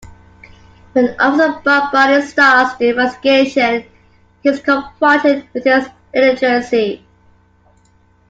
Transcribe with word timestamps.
When 0.93 1.15
Officer 1.19 1.61
Barbrady 1.63 2.23
starts 2.25 2.75
the 2.77 2.89
investigation, 2.89 3.85
he 4.41 4.49
is 4.49 4.59
confronted 4.59 5.45
with 5.53 5.63
his 5.63 5.89
illiteracy. 6.11 7.05